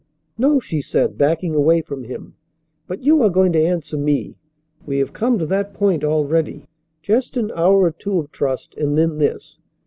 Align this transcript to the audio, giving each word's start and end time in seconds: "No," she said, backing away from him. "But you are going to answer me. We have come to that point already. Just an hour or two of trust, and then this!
"No," 0.35 0.59
she 0.59 0.81
said, 0.81 1.15
backing 1.15 1.53
away 1.53 1.81
from 1.83 2.05
him. 2.05 2.33
"But 2.87 3.03
you 3.03 3.21
are 3.21 3.29
going 3.29 3.53
to 3.53 3.63
answer 3.63 3.97
me. 3.99 4.35
We 4.83 4.97
have 4.97 5.13
come 5.13 5.37
to 5.37 5.45
that 5.45 5.75
point 5.75 6.03
already. 6.03 6.65
Just 7.03 7.37
an 7.37 7.51
hour 7.55 7.83
or 7.83 7.91
two 7.91 8.17
of 8.17 8.31
trust, 8.31 8.73
and 8.77 8.97
then 8.97 9.19
this! 9.19 9.59